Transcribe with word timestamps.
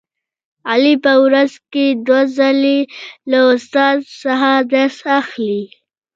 علي 0.69 0.95
په 1.03 1.13
ورځ 1.23 1.51
کې 1.71 1.85
دوه 2.07 2.21
ځلې 2.37 2.79
له 3.31 3.39
استاد 3.53 3.97
څخه 4.21 4.49
درس 4.73 4.97
اخلي. 5.19 5.63